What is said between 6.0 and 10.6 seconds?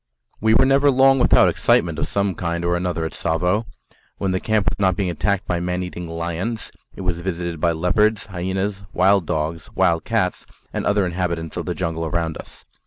lions, it was visited by leopards, hyenas, wild dogs, wild cats,